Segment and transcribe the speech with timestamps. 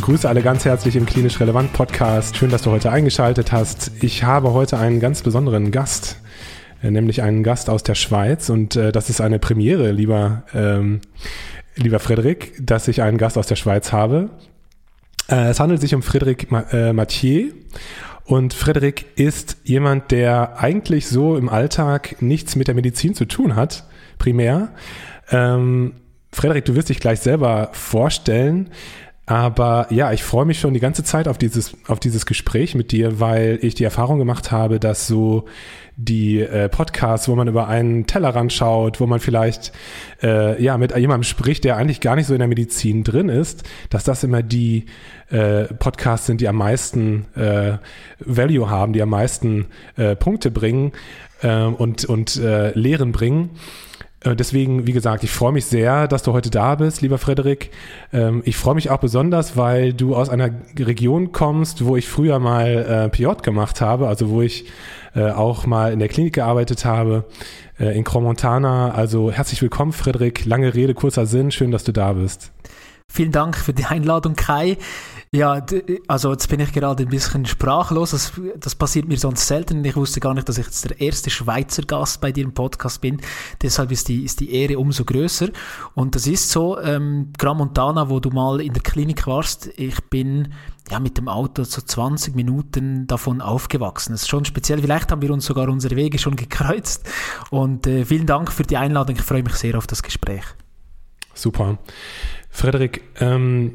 [0.00, 2.34] Begrüße alle ganz herzlich im Klinisch Relevant Podcast.
[2.34, 3.92] Schön, dass du heute eingeschaltet hast.
[4.00, 6.16] Ich habe heute einen ganz besonderen Gast,
[6.82, 8.48] äh, nämlich einen Gast aus der Schweiz.
[8.48, 11.02] Und äh, das ist eine Premiere, lieber, ähm,
[11.76, 14.30] lieber Frederik, dass ich einen Gast aus der Schweiz habe.
[15.28, 17.50] Äh, es handelt sich um Frederik äh, Mathieu.
[18.24, 23.54] Und Frederik ist jemand, der eigentlich so im Alltag nichts mit der Medizin zu tun
[23.54, 23.84] hat,
[24.16, 24.70] primär.
[25.30, 25.92] Ähm,
[26.32, 28.70] Frederik, du wirst dich gleich selber vorstellen.
[29.30, 32.90] Aber ja, ich freue mich schon die ganze Zeit auf dieses, auf dieses Gespräch mit
[32.90, 35.44] dir, weil ich die Erfahrung gemacht habe, dass so
[35.94, 39.70] die äh, Podcasts, wo man über einen Tellerrand schaut, wo man vielleicht
[40.20, 43.62] äh, ja mit jemandem spricht, der eigentlich gar nicht so in der Medizin drin ist,
[43.88, 44.86] dass das immer die
[45.28, 47.78] äh, Podcasts sind, die am meisten äh,
[48.18, 50.90] Value haben, die am meisten äh, Punkte bringen
[51.42, 53.50] äh, und, und äh, Lehren bringen.
[54.22, 57.70] Äh, deswegen, wie gesagt, ich freue mich sehr, dass du heute da bist, lieber Frederik.
[58.12, 62.38] Ähm, ich freue mich auch besonders, weil du aus einer Region kommst, wo ich früher
[62.38, 64.66] mal äh, PJ gemacht habe, also wo ich
[65.14, 67.24] äh, auch mal in der Klinik gearbeitet habe,
[67.78, 68.90] in Cromontana.
[68.90, 70.44] Also herzlich willkommen, Frederik.
[70.44, 71.50] Lange Rede, kurzer Sinn.
[71.50, 72.52] Schön, dass du da bist.
[73.10, 74.76] Vielen Dank für die Einladung, Kai.
[75.32, 75.64] Ja,
[76.08, 78.10] also jetzt bin ich gerade ein bisschen sprachlos.
[78.10, 79.84] Das, das passiert mir sonst selten.
[79.84, 83.00] Ich wusste gar nicht, dass ich jetzt der erste Schweizer Gast bei dir im Podcast
[83.00, 83.20] bin.
[83.62, 85.50] Deshalb ist die, ist die Ehre umso größer.
[85.94, 90.02] Und das ist so, ähm, Gran Montana, wo du mal in der Klinik warst, ich
[90.06, 90.52] bin
[90.90, 94.10] ja mit dem Auto so 20 Minuten davon aufgewachsen.
[94.10, 94.80] Das ist schon speziell.
[94.80, 97.08] Vielleicht haben wir uns sogar unsere Wege schon gekreuzt.
[97.50, 99.14] Und äh, vielen Dank für die Einladung.
[99.14, 100.42] Ich freue mich sehr auf das Gespräch.
[101.34, 101.78] Super.
[102.50, 103.74] Frederik, ähm,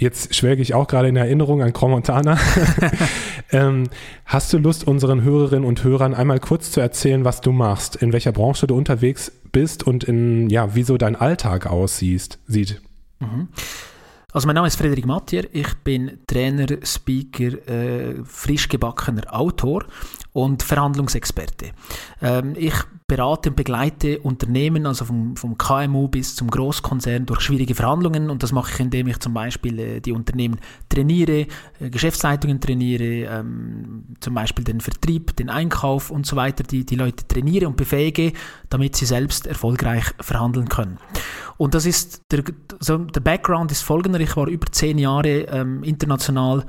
[0.00, 2.38] Jetzt schwelge ich auch gerade in Erinnerung an Cromontana.
[3.52, 3.84] ähm,
[4.24, 8.14] hast du Lust, unseren Hörerinnen und Hörern einmal kurz zu erzählen, was du machst, in
[8.14, 12.80] welcher Branche du unterwegs bist und in, ja, wieso dein Alltag aussieht, sieht?
[13.18, 13.48] Mhm.
[14.32, 19.84] Also mein Name ist Frederik Mattier, ich bin Trainer, Speaker, äh, frisch gebackener Autor
[20.32, 21.72] und Verhandlungsexperte.
[22.22, 22.74] Ähm, ich
[23.10, 28.30] berate und begleite Unternehmen, also vom, vom KMU bis zum Großkonzern, durch schwierige Verhandlungen.
[28.30, 31.46] Und das mache ich, indem ich zum Beispiel äh, die Unternehmen trainiere,
[31.80, 36.94] äh, Geschäftsleitungen trainiere, ähm, zum Beispiel den Vertrieb, den Einkauf und so weiter, die, die
[36.94, 38.32] Leute trainiere und befähige,
[38.68, 40.98] damit sie selbst erfolgreich verhandeln können.
[41.56, 42.44] Und das ist der,
[42.78, 44.20] so, der Background ist folgender.
[44.20, 46.64] Ich war über zehn Jahre ähm, international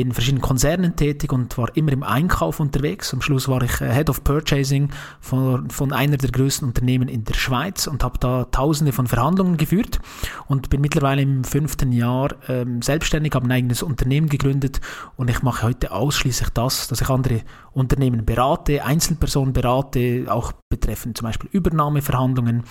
[0.00, 3.12] in verschiedenen Konzernen tätig und war immer im Einkauf unterwegs.
[3.12, 4.90] Am Schluss war ich äh, Head of Purchasing
[5.20, 9.56] von, von einer der größten Unternehmen in der Schweiz und habe da tausende von Verhandlungen
[9.56, 10.00] geführt
[10.46, 14.80] und bin mittlerweile im fünften Jahr ähm, selbstständig, habe ein eigenes Unternehmen gegründet
[15.16, 17.42] und ich mache heute ausschließlich das, dass ich andere
[17.72, 22.64] Unternehmen berate, Einzelpersonen berate, auch betreffend zum Beispiel Übernahmeverhandlungen,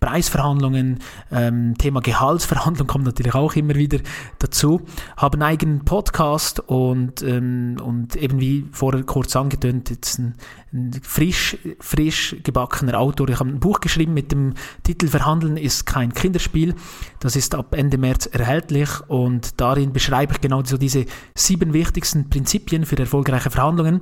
[0.00, 0.98] Preisverhandlungen,
[1.30, 3.98] ähm, Thema Gehaltsverhandlung kommt natürlich auch immer wieder
[4.38, 4.80] dazu,
[5.18, 10.34] habe einen eigenen Podcast und, ähm, und eben wie vorher kurz angetönt, jetzt ein,
[10.72, 13.28] ein frisch, frisch gebackener Autor.
[13.28, 16.74] Ich habe ein Buch geschrieben mit dem Titel Verhandeln ist kein Kinderspiel.
[17.20, 22.30] Das ist ab Ende März erhältlich und darin beschreibe ich genau so diese sieben wichtigsten
[22.30, 24.00] Prinzipien für erfolgreiche Verhandlungen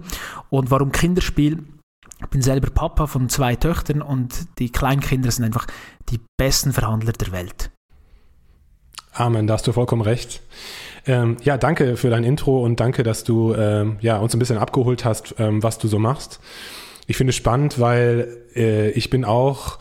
[0.48, 1.65] und warum Kinderspiel
[2.20, 5.66] ich bin selber Papa von zwei Töchtern und die Kleinkinder sind einfach
[6.10, 7.70] die besten Verhandler der Welt.
[9.12, 10.42] Amen, da hast du vollkommen recht.
[11.06, 14.58] Ähm, ja, danke für dein Intro und danke, dass du ähm, ja, uns ein bisschen
[14.58, 16.40] abgeholt hast, ähm, was du so machst.
[17.06, 19.78] Ich finde es spannend, weil äh, ich bin auch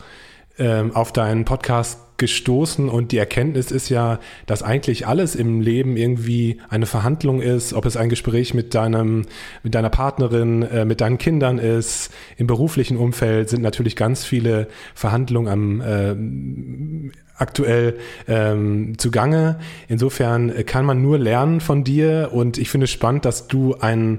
[0.58, 5.96] ähm, auf deinen Podcast gestoßen und die Erkenntnis ist ja, dass eigentlich alles im Leben
[5.96, 9.24] irgendwie eine Verhandlung ist, ob es ein Gespräch mit deinem,
[9.62, 12.10] mit deiner Partnerin, äh, mit deinen Kindern ist.
[12.36, 19.58] Im beruflichen Umfeld sind natürlich ganz viele Verhandlungen am äh, aktuell ähm, zugange.
[19.86, 24.18] Insofern kann man nur lernen von dir und ich finde es spannend, dass du einen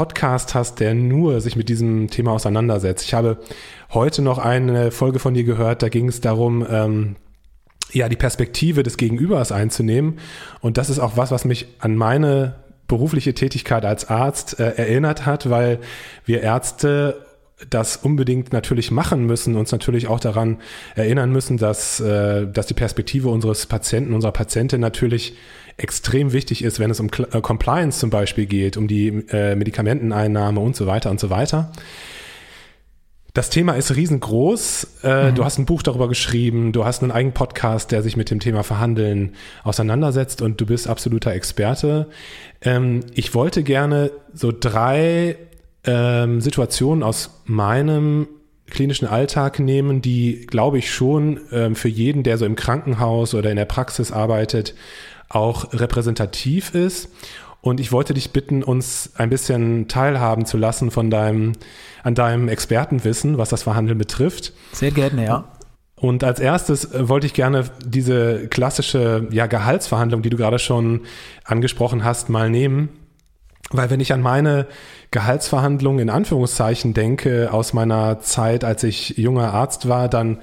[0.00, 3.04] Podcast hast, der nur sich mit diesem Thema auseinandersetzt.
[3.04, 3.36] Ich habe
[3.92, 7.16] heute noch eine Folge von dir gehört, da ging es darum, ähm,
[7.92, 10.18] ja, die Perspektive des Gegenübers einzunehmen.
[10.62, 12.54] Und das ist auch was, was mich an meine
[12.88, 15.80] berufliche Tätigkeit als Arzt äh, erinnert hat, weil
[16.24, 17.26] wir Ärzte
[17.68, 20.60] das unbedingt natürlich machen müssen, uns natürlich auch daran
[20.94, 25.36] erinnern müssen, dass, äh, dass die Perspektive unseres Patienten, unserer Patientin natürlich
[25.80, 30.60] extrem wichtig ist, wenn es um äh, Compliance zum Beispiel geht, um die äh, Medikamenteneinnahme
[30.60, 31.72] und so weiter und so weiter.
[33.32, 34.98] Das Thema ist riesengroß.
[35.04, 35.34] Äh, mhm.
[35.36, 38.40] Du hast ein Buch darüber geschrieben, du hast einen eigenen Podcast, der sich mit dem
[38.40, 42.08] Thema Verhandeln auseinandersetzt und du bist absoluter Experte.
[42.60, 45.36] Ähm, ich wollte gerne so drei
[45.84, 48.26] ähm, Situationen aus meinem
[48.68, 53.50] klinischen Alltag nehmen, die, glaube ich, schon ähm, für jeden, der so im Krankenhaus oder
[53.50, 54.74] in der Praxis arbeitet,
[55.30, 57.08] auch repräsentativ ist.
[57.62, 61.52] Und ich wollte dich bitten, uns ein bisschen teilhaben zu lassen von deinem,
[62.02, 64.52] an deinem Expertenwissen, was das Verhandeln betrifft.
[64.72, 65.44] Sehr gerne, ja.
[65.96, 71.02] Und als erstes äh, wollte ich gerne diese klassische ja, Gehaltsverhandlung, die du gerade schon
[71.44, 72.88] angesprochen hast, mal nehmen.
[73.70, 74.66] Weil wenn ich an meine
[75.10, 80.38] Gehaltsverhandlungen in Anführungszeichen denke aus meiner Zeit, als ich junger Arzt war, dann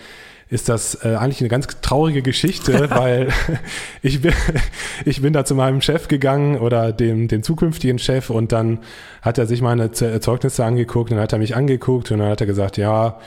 [0.50, 3.30] ist das äh, eigentlich eine ganz traurige Geschichte, weil
[4.02, 4.34] ich bin,
[5.06, 8.80] ich bin da zu meinem Chef gegangen oder dem, dem zukünftigen Chef und dann
[9.22, 12.42] hat er sich meine Zeugnisse angeguckt und dann hat er mich angeguckt und dann hat
[12.42, 13.20] er gesagt, ja,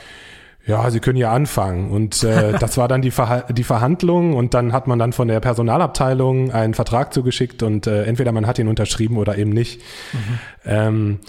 [0.65, 1.89] ja, Sie können ja anfangen.
[1.89, 5.27] Und äh, das war dann die, Ver die Verhandlung und dann hat man dann von
[5.27, 9.81] der Personalabteilung einen Vertrag zugeschickt und äh, entweder man hat ihn unterschrieben oder eben nicht.
[10.13, 10.39] Mhm.
[10.65, 11.19] Ähm,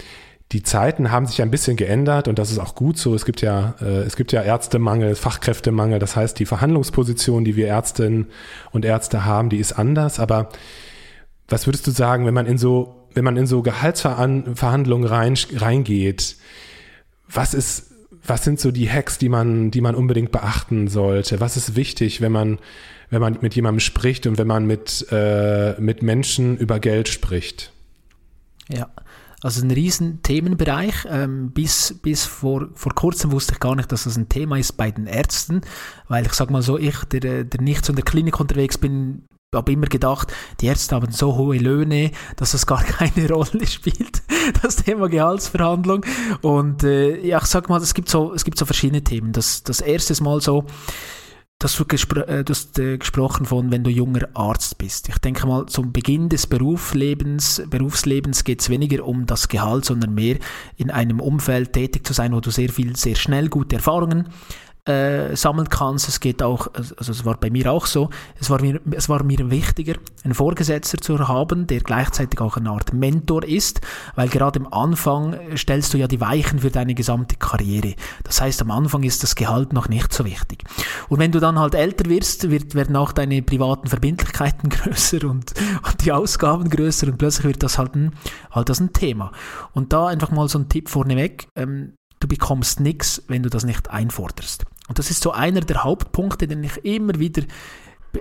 [0.53, 3.15] die Zeiten haben sich ein bisschen geändert und das ist auch gut so.
[3.15, 5.97] Es gibt ja, äh, es gibt ja Ärztemangel, Fachkräftemangel.
[5.97, 8.27] Das heißt, die Verhandlungsposition, die wir Ärztinnen
[8.71, 10.19] und Ärzte haben, die ist anders.
[10.19, 10.49] Aber
[11.47, 16.37] was würdest du sagen, wenn man in so, wenn man in so Gehaltsverhandlungen rein, reingeht?
[17.27, 17.91] Was ist,
[18.25, 21.39] was sind so die Hacks, die man, die man unbedingt beachten sollte?
[21.39, 22.59] Was ist wichtig, wenn man,
[23.09, 27.71] wenn man mit jemandem spricht und wenn man mit, äh, mit Menschen über Geld spricht?
[28.69, 28.89] Ja,
[29.43, 31.05] also ein riesen Themenbereich.
[31.09, 34.73] Ähm, bis bis vor, vor kurzem wusste ich gar nicht, dass das ein Thema ist
[34.73, 35.61] bei den Ärzten,
[36.07, 39.71] weil ich sag mal so, ich, der, der nicht in der Klinik unterwegs bin, habe
[39.71, 44.23] immer gedacht, die Ärzte haben so hohe Löhne, dass das gar keine Rolle spielt,
[44.61, 46.05] das Thema Gehaltsverhandlung.
[46.41, 49.31] Und äh, ja, ich sag mal, es gibt so, es gibt so verschiedene Themen.
[49.31, 50.65] Das, das erste Mal so,
[51.63, 55.07] das du, gespr äh, du hast äh, gesprochen von, wenn du junger Arzt bist.
[55.07, 60.13] Ich denke mal, zum Beginn des Berufslebens, Berufslebens geht es weniger um das Gehalt, sondern
[60.13, 60.39] mehr
[60.75, 64.27] in einem Umfeld tätig zu sein, wo du sehr viel, sehr schnell gute Erfahrungen
[64.85, 66.09] äh, sammeln kannst.
[66.09, 68.09] Es geht auch, also es war bei mir auch so,
[68.39, 72.69] es war mir, es war mir wichtiger, einen Vorgesetzter zu haben, der gleichzeitig auch eine
[72.69, 73.81] Art Mentor ist,
[74.15, 77.95] weil gerade am Anfang stellst du ja die Weichen für deine gesamte Karriere.
[78.23, 80.63] Das heißt, am Anfang ist das Gehalt noch nicht so wichtig.
[81.07, 85.53] Und wenn du dann halt älter wirst, wird, werden auch deine privaten Verbindlichkeiten größer und,
[85.85, 88.11] und die Ausgaben größer und plötzlich wird das halt ein,
[88.51, 89.31] halt das ein Thema.
[89.71, 93.65] Und da einfach mal so ein Tipp vorneweg, ähm, du bekommst nichts, wenn du das
[93.65, 94.65] nicht einforderst.
[94.87, 97.43] Und das ist so einer der Hauptpunkte, den ich immer wieder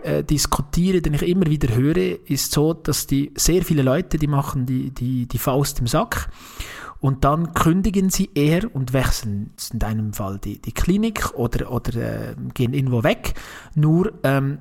[0.02, 4.26] äh, diskutiere, den ich immer wieder höre, ist so, dass die sehr viele Leute, die
[4.26, 6.30] machen die, die, die Faust im Sack
[7.02, 11.96] und dann kündigen sie eher und wechseln in deinem Fall die, die Klinik oder, oder
[11.96, 13.34] äh, gehen irgendwo weg.
[13.74, 14.58] Nur ähm,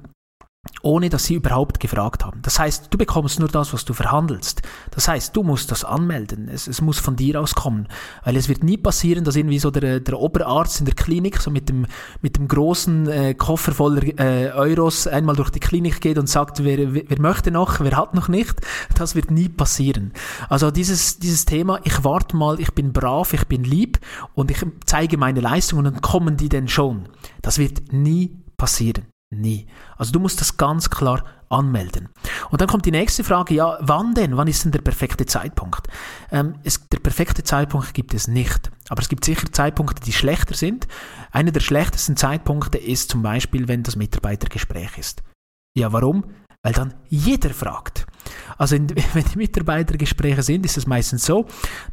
[0.83, 2.41] ohne dass sie überhaupt gefragt haben.
[2.41, 4.61] Das heißt, du bekommst nur das, was du verhandelst.
[4.91, 6.49] Das heißt, du musst das anmelden.
[6.49, 7.87] Es, es muss von dir aus kommen.
[8.23, 11.51] Weil es wird nie passieren, dass irgendwie so der, der Oberarzt in der Klinik so
[11.51, 11.85] mit dem,
[12.21, 16.63] mit dem großen äh, Koffer voller äh, Euros einmal durch die Klinik geht und sagt,
[16.63, 18.61] wer, wer möchte noch, wer hat noch nicht.
[18.95, 20.13] Das wird nie passieren.
[20.49, 23.99] Also dieses, dieses Thema, ich warte mal, ich bin brav, ich bin lieb
[24.33, 27.09] und ich zeige meine Leistungen und kommen die denn schon.
[27.41, 29.10] Das wird nie passieren.
[29.33, 29.65] Nie.
[29.97, 32.09] Also du musst das ganz klar anmelden.
[32.49, 34.35] Und dann kommt die nächste Frage, ja, wann denn?
[34.35, 35.87] Wann ist denn der perfekte Zeitpunkt?
[36.31, 38.69] Ähm, es, der perfekte Zeitpunkt gibt es nicht.
[38.89, 40.87] Aber es gibt sicher Zeitpunkte, die schlechter sind.
[41.31, 45.23] Einer der schlechtesten Zeitpunkte ist zum Beispiel, wenn das Mitarbeitergespräch ist.
[45.77, 46.25] Ja, warum?
[46.61, 48.05] Weil dann jeder fragt.
[48.57, 51.45] Also in, wenn die Mitarbeitergespräche sind, ist es meistens so,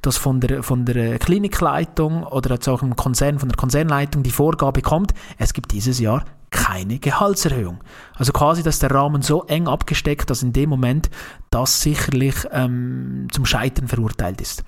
[0.03, 4.31] dass von der, von der Klinikleitung oder jetzt auch im Konzern, von der Konzernleitung die
[4.31, 7.81] Vorgabe kommt, es gibt dieses Jahr keine Gehaltserhöhung.
[8.15, 11.11] Also quasi, dass der Rahmen so eng abgesteckt, dass in dem Moment
[11.51, 14.65] das sicherlich ähm, zum Scheitern verurteilt ist.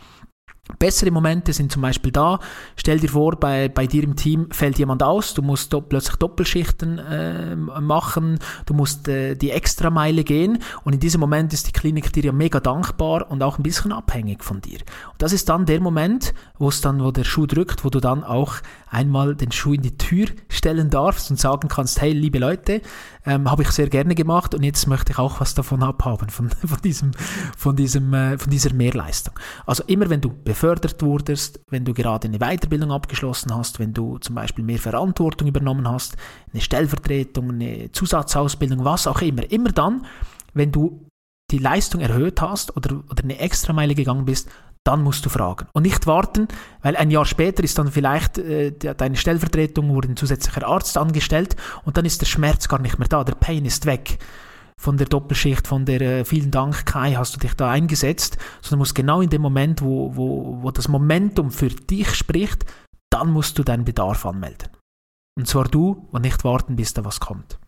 [0.79, 2.39] Bessere Momente sind zum Beispiel da.
[2.77, 6.17] Stell dir vor, bei, bei dir im Team fällt jemand aus, du musst do plötzlich
[6.17, 11.73] Doppelschichten äh, machen, du musst äh, die Extrameile gehen und in diesem Moment ist die
[11.73, 14.79] Klinik dir ja mega dankbar und auch ein bisschen abhängig von dir.
[15.13, 18.01] Und das ist dann der Moment, wo es dann, wo der Schuh drückt, wo du
[18.01, 18.57] dann auch
[18.91, 22.83] einmal den Schuh in die Tür stellen darfst und sagen kannst, hey, liebe Leute,
[23.27, 26.49] ähm, habe ich sehr gerne gemacht und jetzt möchte ich auch was davon abhaben, von,
[26.67, 27.13] von, diesem,
[27.57, 29.35] von, diesem, äh, von dieser Mehrleistung.
[29.67, 34.19] Also immer wenn du befördert wurdest, wenn du gerade eine Weiterbildung abgeschlossen hast, wenn du
[34.19, 36.17] zum Beispiel mehr Verantwortung übernommen hast,
[36.53, 39.51] eine Stellvertretung, eine Zusatzausbildung, was auch immer.
[39.51, 40.07] Immer dann,
[40.55, 41.07] wenn du
[41.51, 44.49] die Leistung erhöht hast oder, oder eine Extrameile gegangen bist,
[44.85, 45.67] dann musst du fragen.
[45.73, 46.49] Und nicht warten,
[46.83, 51.57] weil ein Jahr später ist dann vielleicht äh, deine Stellvertretung wurde ein zusätzlicher Arzt angestellt
[51.85, 54.19] und dann ist der Schmerz gar nicht mehr da, der Pain ist weg
[54.81, 58.79] von der Doppelschicht, von der äh, vielen Dank Kai, hast du dich da eingesetzt, sondern
[58.79, 62.65] musst genau in dem Moment, wo, wo, wo das Momentum für dich spricht,
[63.11, 64.71] dann musst du deinen Bedarf anmelden.
[65.37, 67.59] Und zwar du und nicht warten, bis da was kommt.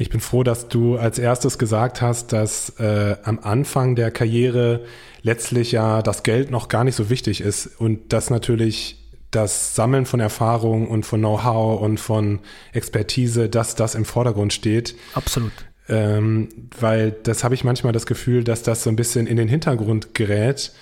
[0.00, 4.80] Ich bin froh, dass du als erstes gesagt hast, dass äh, am Anfang der Karriere
[5.20, 8.96] letztlich ja das Geld noch gar nicht so wichtig ist und dass natürlich
[9.30, 12.38] das Sammeln von Erfahrung und von Know-how und von
[12.72, 14.94] Expertise, dass das im Vordergrund steht.
[15.12, 15.52] Absolut.
[15.86, 16.48] Ähm,
[16.80, 20.14] weil das habe ich manchmal das Gefühl, dass das so ein bisschen in den Hintergrund
[20.14, 20.72] gerät.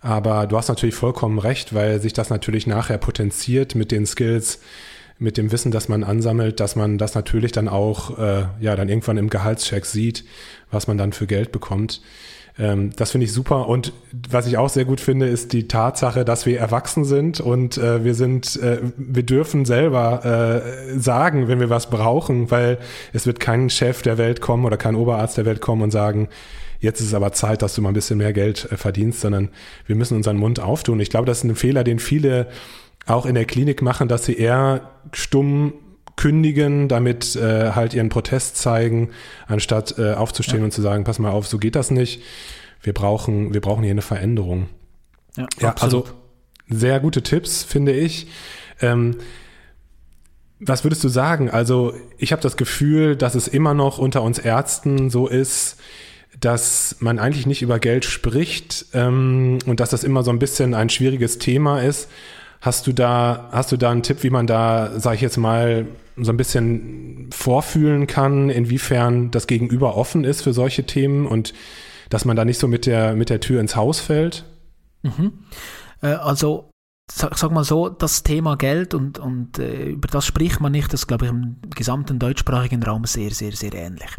[0.00, 4.60] Aber du hast natürlich vollkommen recht, weil sich das natürlich nachher potenziert mit den Skills,
[5.20, 8.88] mit dem Wissen, das man ansammelt, dass man das natürlich dann auch äh, ja dann
[8.88, 10.24] irgendwann im Gehaltscheck sieht,
[10.70, 12.00] was man dann für Geld bekommt.
[12.58, 13.68] Ähm, das finde ich super.
[13.68, 13.92] Und
[14.30, 18.02] was ich auch sehr gut finde, ist die Tatsache, dass wir erwachsen sind und äh,
[18.02, 22.78] wir sind, äh, wir dürfen selber äh, sagen, wenn wir was brauchen, weil
[23.12, 26.28] es wird kein Chef der Welt kommen oder kein Oberarzt der Welt kommen und sagen,
[26.80, 29.50] jetzt ist es aber Zeit, dass du mal ein bisschen mehr Geld äh, verdienst, sondern
[29.86, 30.98] wir müssen unseren Mund auftun.
[31.00, 32.48] Ich glaube, das ist ein Fehler, den viele
[33.06, 35.74] auch in der Klinik machen, dass sie eher stumm
[36.16, 39.10] kündigen, damit äh, halt ihren Protest zeigen,
[39.46, 40.64] anstatt äh, aufzustehen ja.
[40.66, 42.22] und zu sagen, pass mal auf, so geht das nicht.
[42.82, 44.68] Wir brauchen, wir brauchen hier eine Veränderung.
[45.36, 46.06] Ja, ja also
[46.68, 48.28] sehr gute Tipps, finde ich.
[48.80, 49.16] Ähm,
[50.60, 51.50] was würdest du sagen?
[51.50, 55.78] Also ich habe das Gefühl, dass es immer noch unter uns Ärzten so ist,
[56.38, 60.74] dass man eigentlich nicht über Geld spricht ähm, und dass das immer so ein bisschen
[60.74, 62.08] ein schwieriges Thema ist.
[62.60, 65.86] Hast du da, hast du da einen Tipp, wie man da, sage ich jetzt mal,
[66.16, 71.54] so ein bisschen vorfühlen kann, inwiefern das Gegenüber offen ist für solche Themen und
[72.10, 74.44] dass man da nicht so mit der, mit der Tür ins Haus fällt?
[75.02, 75.32] Mhm.
[76.02, 76.70] Äh, also
[77.10, 80.92] sag, sag, mal so, das Thema Geld und, und äh, über das spricht man nicht,
[80.92, 84.10] das glaube ich im gesamten deutschsprachigen Raum sehr, sehr, sehr ähnlich.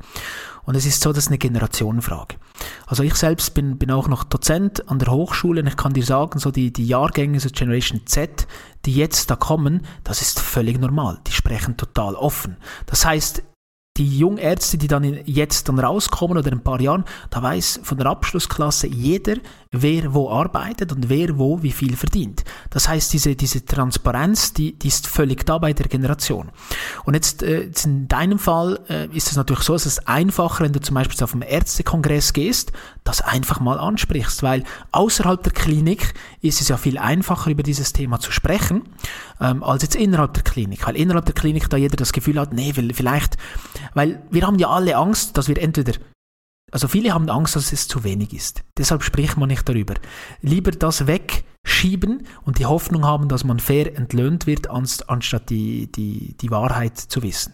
[0.63, 2.35] Und es ist so, das ist eine Generationenfrage.
[2.85, 6.03] Also ich selbst bin, bin auch noch Dozent an der Hochschule und ich kann dir
[6.03, 8.47] sagen, so die, die Jahrgänge, so Generation Z,
[8.85, 11.19] die jetzt da kommen, das ist völlig normal.
[11.27, 12.57] Die sprechen total offen.
[12.85, 13.43] Das heißt,
[13.97, 17.97] die Jungärzte, die dann jetzt dann rauskommen oder in ein paar Jahren, da weiß von
[17.97, 19.35] der Abschlussklasse jeder,
[19.71, 22.45] wer wo arbeitet und wer wo wie viel verdient.
[22.69, 26.51] Das heißt, diese, diese Transparenz, die, die ist völlig da bei der Generation.
[27.03, 30.63] Und jetzt, äh, jetzt in deinem Fall äh, ist es natürlich so, dass es einfacher,
[30.63, 32.71] wenn du zum Beispiel auf einen Ärztekongress gehst,
[33.03, 37.91] das einfach mal ansprichst, weil außerhalb der Klinik ist es ja viel einfacher, über dieses
[37.91, 38.83] Thema zu sprechen,
[39.41, 40.87] ähm, als jetzt innerhalb der Klinik.
[40.87, 43.37] Weil innerhalb der Klinik da jeder das Gefühl hat, nee, vielleicht,
[43.93, 45.93] weil wir haben ja alle Angst, dass wir entweder
[46.71, 48.63] also viele haben Angst, dass es zu wenig ist.
[48.77, 49.95] Deshalb spricht man nicht darüber.
[50.41, 51.05] Lieber das
[51.81, 56.97] wegschieben und die Hoffnung haben, dass man fair entlöhnt wird, anstatt die, die, die Wahrheit
[56.97, 57.53] zu wissen.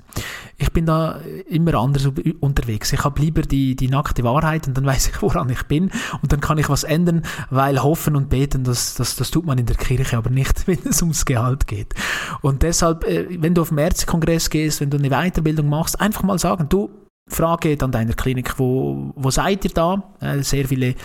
[0.58, 2.10] Ich bin da immer anders
[2.40, 2.92] unterwegs.
[2.94, 6.32] Ich habe lieber die, die nackte Wahrheit und dann weiß ich, woran ich bin und
[6.32, 9.66] dann kann ich was ändern, weil hoffen und beten, das, das, das tut man in
[9.66, 11.94] der Kirche aber nicht, wenn es ums Gehalt geht.
[12.42, 16.24] Und deshalb, äh, wenn du auf den Ärztekongress gehst, wenn du eine Weiterbildung machst, einfach
[16.24, 16.90] mal sagen, du,
[17.28, 20.04] Frage an deiner Klinik, wo, wo seid ihr da?
[20.20, 20.96] Äh, sehr viele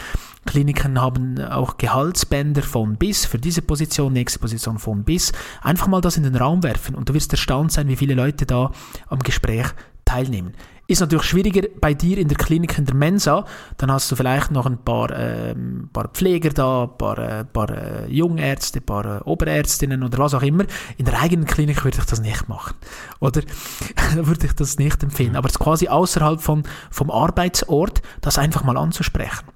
[0.45, 5.33] Kliniken haben auch Gehaltsbänder von bis für diese Position, nächste Position von bis.
[5.63, 8.45] Einfach mal das in den Raum werfen und du wirst erstaunt sein, wie viele Leute
[8.45, 8.73] da
[9.09, 9.67] am Gespräch
[10.13, 10.53] teilnehmen.
[10.89, 13.47] Ist natürlich schwieriger bei dir in der Klinik in der Mensa.
[13.79, 15.55] Dann hast du vielleicht noch ein paar, äh,
[15.93, 20.35] paar Pfleger da, ein paar, äh, paar äh, Jungärzte, ein paar äh, Oberärztinnen oder was
[20.35, 20.65] auch immer.
[20.99, 22.75] In der eigenen Klinik würde ich das nicht machen.
[23.21, 23.43] Oder
[24.15, 25.37] würde ich das nicht empfehlen.
[25.37, 29.47] Aber es ist quasi außerhalb von, vom Arbeitsort, das einfach mal anzusprechen.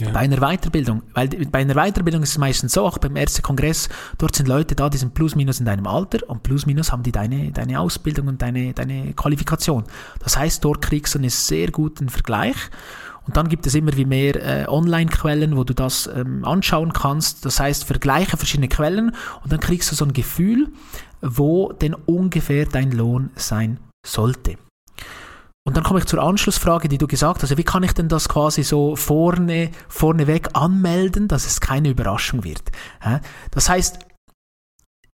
[0.00, 0.10] Ja.
[0.10, 3.88] Bei einer Weiterbildung, weil bei einer Weiterbildung ist es meistens so, auch beim ersten Kongress,
[4.18, 7.02] dort sind Leute da, die sind plus minus in deinem Alter und plus minus haben
[7.02, 9.84] die deine, deine Ausbildung und deine, deine Qualifikation.
[10.20, 12.56] Das heißt, dort kriegst du einen sehr guten Vergleich
[13.26, 17.44] und dann gibt es immer wie mehr äh, Online-Quellen, wo du das ähm, anschauen kannst.
[17.44, 20.68] Das heißt, vergleiche verschiedene Quellen und dann kriegst du so ein Gefühl,
[21.20, 24.56] wo denn ungefähr dein Lohn sein sollte.
[25.66, 27.56] Und dann komme ich zur Anschlussfrage, die du gesagt hast.
[27.56, 32.62] Wie kann ich denn das quasi so vorne, vorneweg anmelden, dass es keine Überraschung wird?
[33.50, 33.98] Das heißt,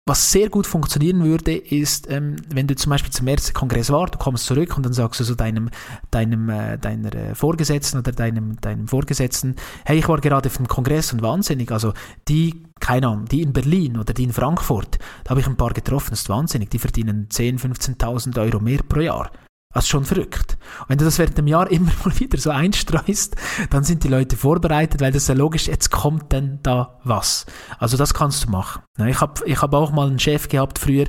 [0.07, 4.13] was sehr gut funktionieren würde, ist, ähm, wenn du zum Beispiel zum ersten Kongress warst,
[4.13, 5.71] du kommst zurück und dann sagst du so deinem,
[6.11, 10.67] deinem, äh, deiner äh, Vorgesetzten oder deinem, deinem Vorgesetzten, hey, ich war gerade auf dem
[10.67, 11.93] Kongress und wahnsinnig, also
[12.27, 15.73] die, keine Ahnung, die in Berlin oder die in Frankfurt, da habe ich ein paar
[15.73, 19.31] getroffen, das ist wahnsinnig, die verdienen 10.000, 15.000 Euro mehr pro Jahr.
[19.75, 20.57] Ist schon verrückt.
[20.81, 23.35] Und wenn du das während dem Jahr immer mal wieder so einstreust,
[23.69, 27.45] dann sind die Leute vorbereitet, weil das ist ja logisch, jetzt kommt denn da was.
[27.77, 28.83] Also das kannst du machen.
[29.05, 31.07] Ich habe ich hab auch mal einen Chef gehabt früher,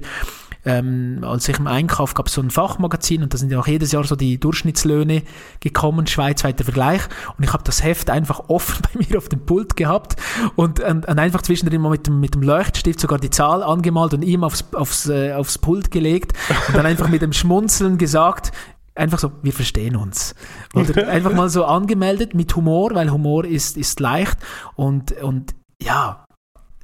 [0.66, 3.68] ähm, als ich im Einkauf gab es so ein Fachmagazin und da sind ja auch
[3.68, 5.22] jedes Jahr so die Durchschnittslöhne
[5.60, 7.02] gekommen, schweizweiter Vergleich.
[7.38, 10.16] Und ich habe das Heft einfach offen bei mir auf dem Pult gehabt
[10.56, 14.12] und, und, und einfach zwischendrin mal mit dem, mit dem Leuchtstift sogar die Zahl angemalt
[14.12, 16.32] und ihm aufs, aufs, äh, aufs Pult gelegt
[16.68, 18.50] und dann einfach mit dem Schmunzeln gesagt,
[18.96, 20.34] einfach so, wir verstehen uns.
[20.74, 24.38] Oder einfach mal so angemeldet mit Humor, weil Humor ist, ist leicht
[24.74, 26.24] und, und ja,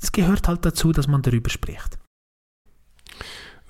[0.01, 1.99] es gehört halt dazu, dass man darüber spricht.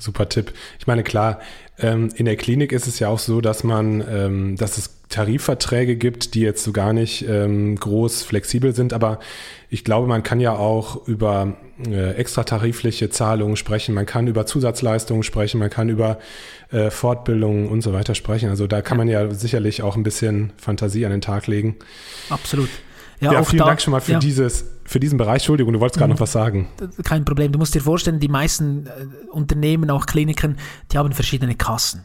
[0.02, 0.52] Super Tipp.
[0.78, 1.40] Ich meine, klar,
[1.78, 5.96] ähm, in der Klinik ist es ja auch so, dass man, ähm, dass es Tarifverträge
[5.96, 9.20] gibt, die jetzt so gar nicht ähm, groß flexibel sind, aber
[9.68, 11.56] ich glaube, man kann ja auch über
[11.86, 16.18] äh, extratarifliche Zahlungen sprechen, man kann über Zusatzleistungen sprechen, man kann über
[16.70, 18.48] äh, Fortbildungen und so weiter sprechen.
[18.48, 21.76] Also da kann man ja sicherlich auch ein bisschen Fantasie an den Tag legen.
[22.30, 22.70] Absolut.
[23.22, 24.18] Ja, ja vielen da, Dank schon mal für, ja.
[24.18, 25.42] dieses, für diesen Bereich.
[25.42, 26.16] Entschuldigung, du wolltest gerade mhm.
[26.16, 26.68] noch was sagen.
[27.04, 27.52] Kein Problem.
[27.52, 28.90] Du musst dir vorstellen, die meisten äh,
[29.30, 30.58] Unternehmen, auch Kliniken,
[30.90, 32.04] die haben verschiedene Kassen.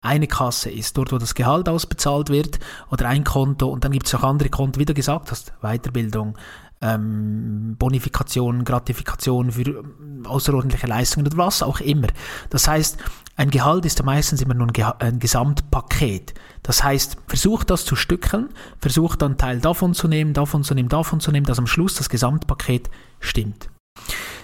[0.00, 2.58] Eine Kasse ist dort, wo das Gehalt ausbezahlt wird
[2.90, 6.36] oder ein Konto und dann gibt es auch andere Konten, wie du gesagt hast, Weiterbildung,
[6.80, 12.08] ähm, Bonifikation, Gratifikation für ähm, außerordentliche Leistungen oder was auch immer.
[12.50, 12.98] Das heißt,
[13.38, 16.34] ein Gehalt ist meistens immer nur ein, ein Gesamtpaket.
[16.62, 18.48] Das heißt, versuch das zu stückeln,
[18.80, 21.94] versuch dann Teil davon zu nehmen, davon zu nehmen, davon zu nehmen, dass am Schluss
[21.94, 22.90] das Gesamtpaket
[23.20, 23.70] stimmt.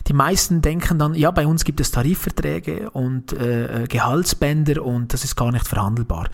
[0.07, 5.13] Die meisten denken dann, ja, bei uns gibt es Tarifverträge und äh, äh Gehaltsbänder und
[5.13, 6.29] das ist gar nicht verhandelbar.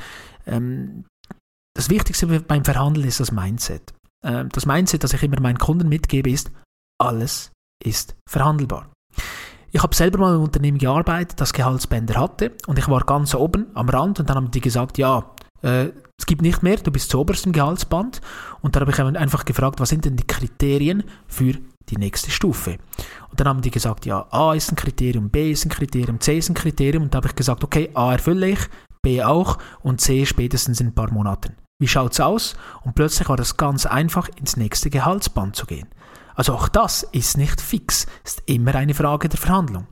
[0.47, 1.07] Ähm,
[1.75, 3.95] das Wichtigste beim Verhandeln ist das Mindset.
[4.23, 6.51] Ähm, das Mindset, das ich immer meinen Kunden mitgebe, ist,
[7.01, 7.53] alles
[7.83, 8.90] ist verhandelbar.
[9.73, 13.67] Ich habe selber mal im Unternehmen gearbeitet, das Gehaltsbänder hatte und ich war ganz oben
[13.75, 15.31] am Rand und dann haben die gesagt, ja,
[15.63, 18.21] äh, es gibt nicht mehr, du bist zu oberstem Gehaltsband
[18.63, 21.55] und da habe ich einfach gefragt, was sind denn die Kriterien für
[21.89, 22.79] die nächste Stufe?
[23.31, 26.39] Und dann haben die gesagt, ja, A ist ein Kriterium, B ist ein Kriterium, C
[26.39, 28.61] ist ein Kriterium und da habe ich gesagt, okay, A erfülle ich,
[29.03, 31.55] B auch und C spätestens in ein paar Monaten.
[31.79, 32.57] Wie schaut's aus?
[32.83, 35.89] Und plötzlich war das ganz einfach, ins nächste Gehaltsband zu gehen.
[36.35, 39.87] Also auch das ist nicht fix, ist immer eine Frage der Verhandlung.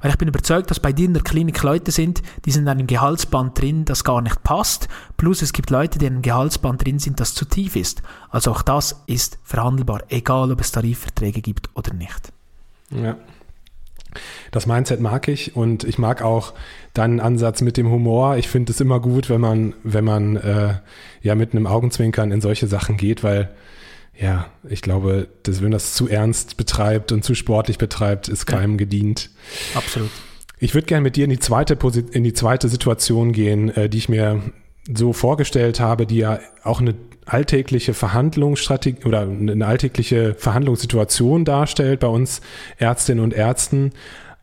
[0.00, 2.68] Weil ich bin überzeugt, dass bei dir in der Klinik Leute sind, die sind in
[2.68, 6.84] einem Gehaltsband drin, das gar nicht passt, plus es gibt Leute, die in einem Gehaltsband
[6.84, 8.02] drin sind, das zu tief ist.
[8.30, 12.32] Also auch das ist verhandelbar, egal ob es Tarifverträge gibt oder nicht.
[12.90, 13.16] Ja.
[14.50, 16.54] Das Mindset mag ich und ich mag auch
[16.94, 18.36] deinen Ansatz mit dem Humor.
[18.36, 20.74] Ich finde es immer gut, wenn man, wenn man äh,
[21.22, 23.50] ja mit einem Augenzwinkern in solche Sachen geht, weil
[24.20, 28.76] ja, ich glaube, dass, wenn das zu ernst betreibt und zu sportlich betreibt, ist keinem
[28.76, 29.30] gedient.
[29.74, 30.10] Absolut.
[30.58, 31.78] Ich würde gerne mit dir in die zweite
[32.10, 34.42] in die zweite Situation gehen, äh, die ich mir
[34.92, 36.94] so vorgestellt habe, die ja auch eine
[37.26, 42.40] alltägliche Verhandlungsstrategie oder eine alltägliche Verhandlungssituation darstellt bei uns
[42.78, 43.92] Ärztinnen und Ärzten,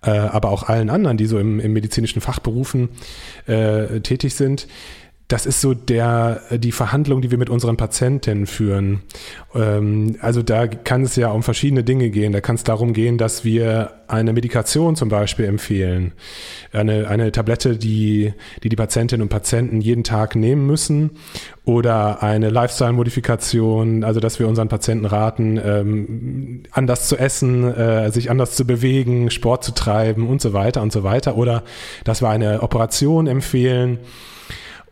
[0.04, 2.90] äh, aber auch allen anderen, die so im, im medizinischen Fachberufen
[3.48, 4.68] äh, tätig sind
[5.28, 9.02] das ist so der, die Verhandlung, die wir mit unseren Patienten führen.
[9.56, 12.32] Ähm, also da kann es ja um verschiedene Dinge gehen.
[12.32, 16.14] Da kann es darum gehen, dass wir eine Medikation zum Beispiel empfehlen.
[16.72, 21.12] Eine, eine Tablette, die, die die Patientinnen und Patienten jeden Tag nehmen müssen.
[21.64, 28.30] Oder eine Lifestyle-Modifikation, also dass wir unseren Patienten raten, ähm, anders zu essen, äh, sich
[28.30, 31.36] anders zu bewegen, Sport zu treiben und so weiter und so weiter.
[31.36, 31.64] Oder
[32.04, 33.98] dass wir eine Operation empfehlen.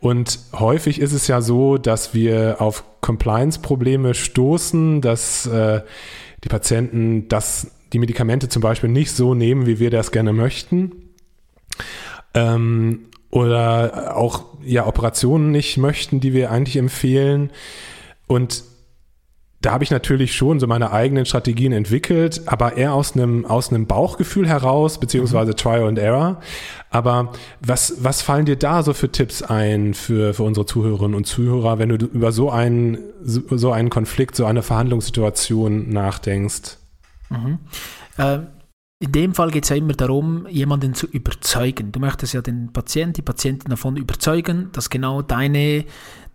[0.04, 5.80] Und häufig ist es ja so, dass wir auf Compliance-Probleme stoßen, dass äh,
[6.44, 10.92] die Patienten das, die Medikamente zum Beispiel nicht so nehmen, wie wir das gerne möchten.
[12.34, 17.52] Ähm, oder auch ja, Operationen nicht möchten, die wir eigentlich empfehlen.
[18.28, 18.66] Und
[19.64, 23.70] da habe ich natürlich schon so meine eigenen Strategien entwickelt, aber eher aus einem, aus
[23.70, 25.56] einem Bauchgefühl heraus, beziehungsweise mhm.
[25.56, 26.42] Trial and Error.
[26.90, 31.26] Aber was, was fallen dir da so für Tipps ein für, für unsere Zuhörerinnen und
[31.26, 36.78] Zuhörer, wenn du über so einen, so einen Konflikt, so eine Verhandlungssituation nachdenkst?
[37.30, 37.60] Mhm.
[38.18, 38.40] Äh,
[39.00, 41.92] in dem Fall geht es ja immer darum, jemanden zu überzeugen.
[41.94, 45.86] Du möchtest ja den Patienten, die Patientin davon überzeugen, dass genau deine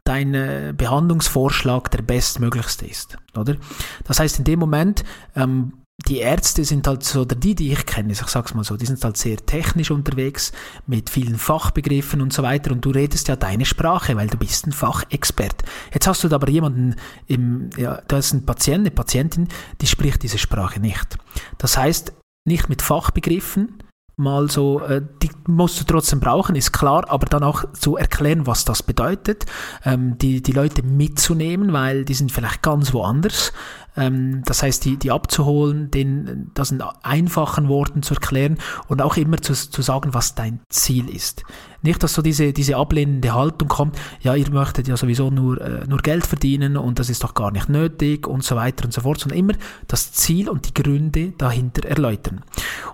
[0.08, 3.56] dein äh, Behandlungsvorschlag der bestmöglichste ist, oder?
[4.04, 5.04] Das heißt, in dem Moment
[5.36, 5.72] ähm,
[6.06, 8.86] die Ärzte sind halt so, oder die, die ich kenne, ich sag's mal so, die
[8.86, 10.52] sind halt sehr technisch unterwegs,
[10.86, 14.66] mit vielen Fachbegriffen und so weiter und du redest ja deine Sprache, weil du bist
[14.66, 15.64] ein Fachexpert.
[15.92, 16.94] Jetzt hast du aber jemanden
[17.26, 19.48] im, ja, da ist ein Patient, eine Patientin,
[19.80, 21.18] die spricht diese Sprache nicht.
[21.58, 22.12] Das heißt,
[22.46, 23.82] nicht mit Fachbegriffen,
[24.18, 28.46] mal so, äh, die musst du trotzdem brauchen, ist klar, aber dann auch zu erklären,
[28.46, 29.46] was das bedeutet,
[29.84, 33.52] ähm, die, die Leute mitzunehmen, weil die sind vielleicht ganz woanders.
[33.98, 39.16] Ähm, das heißt, die, die abzuholen, den, das in einfachen Worten zu erklären und auch
[39.16, 41.42] immer zu, zu sagen, was dein Ziel ist.
[41.82, 45.86] Nicht, dass so diese, diese ablehnende Haltung kommt, ja, ihr möchtet ja sowieso nur, äh,
[45.86, 49.00] nur Geld verdienen und das ist doch gar nicht nötig und so weiter und so
[49.00, 49.54] fort, sondern immer
[49.86, 52.44] das Ziel und die Gründe dahinter erläutern.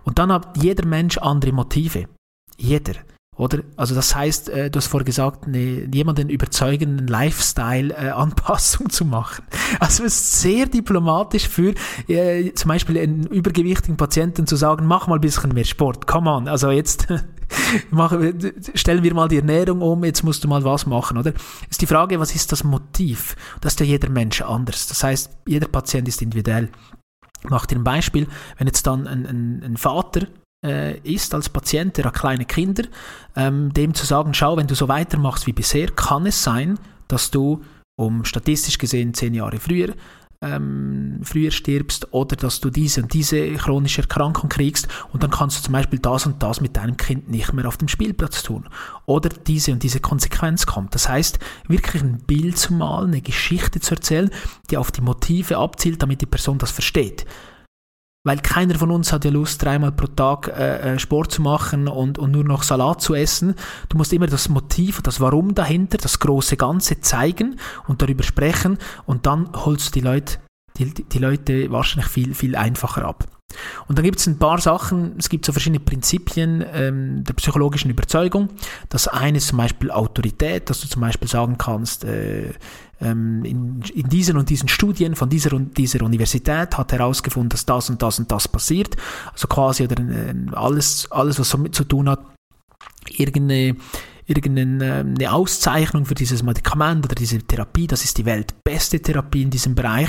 [0.04, 2.06] Und dann hat jeder Mensch andere Motive.
[2.56, 2.94] Jeder.
[3.36, 3.60] Oder?
[3.76, 9.44] Also das heißt, äh, du hast vorher gesagt, ne, jemanden überzeugenden Lifestyle-Anpassung äh, zu machen.
[9.80, 11.74] Also es ist sehr diplomatisch für
[12.08, 16.30] äh, zum Beispiel einen übergewichtigen Patienten zu sagen, mach mal ein bisschen mehr Sport, come
[16.30, 16.48] on.
[16.48, 17.08] Also jetzt
[17.90, 18.16] mach,
[18.74, 21.32] stellen wir mal die Ernährung um, jetzt musst du mal was machen, oder?
[21.68, 23.34] Ist die Frage, was ist das Motiv?
[23.60, 24.86] Das ist ja jeder Mensch anders.
[24.86, 26.70] Das heißt, jeder Patient ist individuell.
[27.42, 30.28] Ich mache dir ein Beispiel, wenn jetzt dann ein, ein, ein Vater
[30.64, 32.84] äh, ist als Patient, der hat kleine Kinder,
[33.36, 37.30] ähm, dem zu sagen, schau, wenn du so weitermachst wie bisher, kann es sein, dass
[37.30, 37.62] du
[37.96, 39.94] um statistisch gesehen zehn Jahre früher
[40.44, 45.58] ähm, früher stirbst oder dass du diese und diese chronische Erkrankung kriegst und dann kannst
[45.58, 48.68] du zum Beispiel das und das mit deinem Kind nicht mehr auf dem Spielplatz tun
[49.06, 50.94] oder diese und diese Konsequenz kommt.
[50.94, 54.30] Das heißt, wirklich ein Bild zu malen, eine Geschichte zu erzählen,
[54.70, 57.24] die auf die Motive abzielt, damit die Person das versteht.
[58.26, 61.88] Weil keiner von uns hat ja Lust, dreimal pro Tag äh, äh, Sport zu machen
[61.88, 63.54] und, und nur noch Salat zu essen.
[63.90, 68.78] Du musst immer das Motiv, das Warum dahinter, das große Ganze zeigen und darüber sprechen
[69.04, 70.38] und dann holst du die Leute,
[70.78, 73.28] die, die Leute wahrscheinlich viel, viel einfacher ab.
[73.86, 77.90] Und dann gibt es ein paar Sachen, es gibt so verschiedene Prinzipien ähm, der psychologischen
[77.90, 78.48] Überzeugung.
[78.88, 82.54] Das eine ist zum Beispiel Autorität, dass du zum Beispiel sagen kannst, äh,
[83.00, 87.66] ähm, in, in diesen und diesen Studien von dieser und dieser Universität hat herausgefunden, dass
[87.66, 88.96] das und das und das passiert.
[89.32, 92.20] Also quasi oder äh, alles, alles, was damit zu tun hat,
[93.10, 93.76] irgendeine
[94.26, 99.50] irgendeine ähm, Auszeichnung für dieses Medikament oder diese Therapie, das ist die weltbeste Therapie in
[99.50, 100.08] diesem Bereich.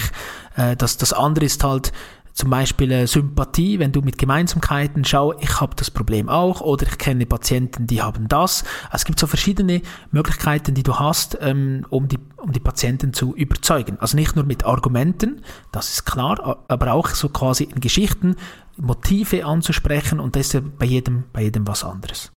[0.56, 1.92] Äh, das, das andere ist halt
[2.36, 6.86] zum Beispiel äh, Sympathie, wenn du mit Gemeinsamkeiten schau, ich habe das Problem auch oder
[6.86, 8.66] ich kenne Patienten, die haben das.
[8.92, 13.34] Es gibt so verschiedene Möglichkeiten, die du hast, ähm, um, die, um die Patienten zu
[13.36, 13.98] überzeugen.
[14.00, 18.36] Also nicht nur mit Argumenten, das ist klar, aber auch so quasi in Geschichten
[18.76, 22.34] Motive anzusprechen und das bei jedem, bei jedem was anderes.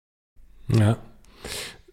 [0.69, 0.99] Ja.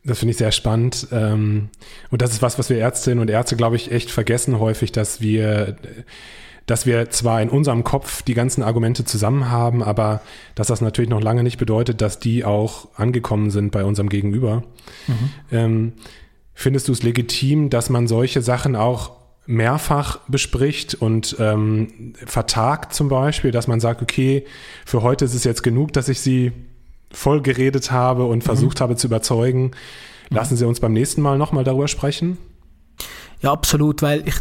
[0.06, 1.08] Das finde ich sehr spannend.
[1.14, 1.70] Ähm,
[2.12, 5.22] und das ist was, was wir Ärztinnen und Ärzte, glaube ich, echt vergessen häufig, dass
[5.22, 5.78] wir
[6.66, 10.22] dass wir zwar in unserem Kopf die ganzen Argumente zusammen haben, aber
[10.56, 14.64] dass das natürlich noch lange nicht bedeutet, dass die auch angekommen sind bei unserem Gegenüber.
[15.08, 15.30] Mhm.
[15.52, 15.94] Ähm,
[16.54, 19.12] findest du es legitim, dass man solche Sachen auch
[19.46, 24.46] mehrfach bespricht und ähm, vertagt zum Beispiel, dass man sagt, okay,
[24.86, 26.54] für heute ist es jetzt genug, dass ich sie
[27.12, 28.42] voll geredet habe und mhm.
[28.44, 29.72] versucht habe zu überzeugen.
[30.30, 32.38] Lassen Sie uns beim nächsten Mal nochmal darüber sprechen?
[33.42, 34.36] Ja, absolut, weil ich,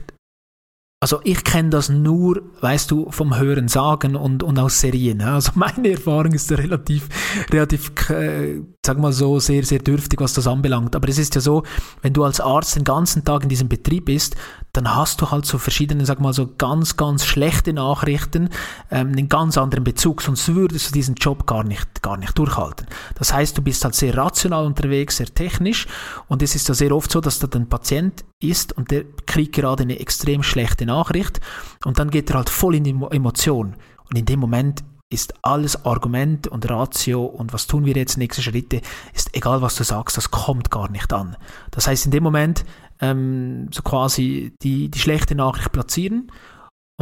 [1.02, 5.20] also ich kenne das nur, weißt du, vom Hören sagen und, und aus Serien.
[5.20, 7.08] Also meine Erfahrung ist relativ,
[7.50, 10.96] relativ, äh, sag mal so, sehr, sehr dürftig, was das anbelangt.
[10.96, 11.62] Aber es ist ja so,
[12.00, 14.34] wenn du als Arzt den ganzen Tag in diesem Betrieb bist,
[14.72, 18.48] dann hast du halt so verschiedene, sag mal so ganz, ganz schlechte Nachrichten,
[18.90, 22.88] ähm, einen ganz anderen Bezug, sonst würdest du diesen Job gar nicht, gar nicht durchhalten.
[23.16, 25.86] Das heißt, du bist halt sehr rational unterwegs, sehr technisch
[26.26, 29.54] und es ist ja sehr oft so, dass da ein Patient ist und der kriegt
[29.54, 31.40] gerade eine extrem schlechte Nachricht
[31.84, 33.76] und dann geht er halt voll in die Emotion
[34.10, 38.42] und in dem Moment ist alles Argument und Ratio und was tun wir jetzt, nächste
[38.42, 38.80] Schritte,
[39.12, 41.36] ist egal was du sagst, das kommt gar nicht an.
[41.70, 42.64] Das heißt, in dem Moment
[43.00, 46.30] ähm, so quasi die, die schlechte Nachricht platzieren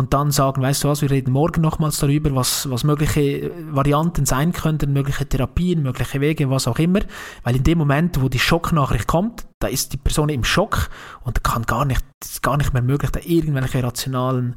[0.01, 4.25] und dann sagen, weißt du was, wir reden morgen nochmals darüber, was, was mögliche Varianten
[4.25, 7.01] sein könnten, mögliche Therapien, mögliche Wege, was auch immer.
[7.42, 10.88] Weil in dem Moment, wo die Schocknachricht kommt, da ist die Person im Schock
[11.23, 14.57] und kann gar nicht, ist gar nicht mehr möglich, da irgendwelche rationalen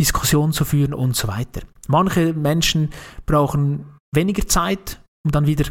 [0.00, 1.60] Diskussionen zu führen und so weiter.
[1.86, 2.88] Manche Menschen
[3.26, 3.84] brauchen
[4.14, 5.66] weniger Zeit, um dann wieder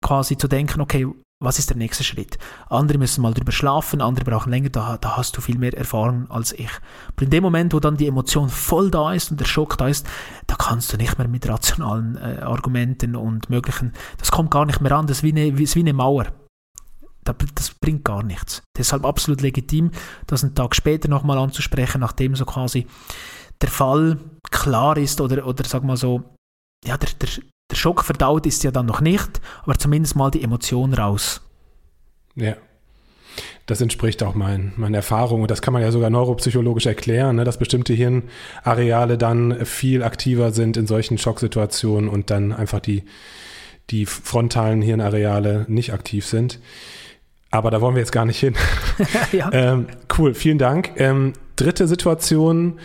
[0.00, 1.08] quasi zu denken, okay,
[1.42, 2.38] was ist der nächste Schritt?
[2.68, 6.30] Andere müssen mal drüber schlafen, andere brauchen länger, da, da hast du viel mehr Erfahrung
[6.30, 6.70] als ich.
[7.08, 9.88] Aber in dem Moment, wo dann die Emotion voll da ist und der Schock da
[9.88, 10.06] ist,
[10.46, 14.80] da kannst du nicht mehr mit rationalen äh, Argumenten und möglichen, das kommt gar nicht
[14.80, 16.26] mehr an, das ist wie eine, ist wie eine Mauer.
[17.24, 18.62] Das bringt gar nichts.
[18.76, 19.90] Deshalb absolut legitim,
[20.26, 22.86] das einen Tag später nochmal anzusprechen, nachdem so quasi
[23.60, 24.18] der Fall
[24.50, 26.22] klar ist oder, oder sag mal so,
[26.84, 27.28] ja, der, der,
[27.70, 31.40] der Schock verdaut ist ja dann noch nicht, aber zumindest mal die Emotion raus.
[32.34, 32.56] Ja.
[33.66, 35.42] Das entspricht auch mein, meinen Erfahrungen.
[35.42, 40.52] Und das kann man ja sogar neuropsychologisch erklären, ne, dass bestimmte Hirnareale dann viel aktiver
[40.52, 43.04] sind in solchen Schocksituationen und dann einfach die,
[43.90, 46.60] die frontalen Hirnareale nicht aktiv sind.
[47.50, 48.54] Aber da wollen wir jetzt gar nicht hin.
[49.32, 49.48] ja.
[49.52, 49.86] ähm,
[50.18, 50.92] cool, vielen Dank.
[50.96, 52.78] Ähm, dritte Situation,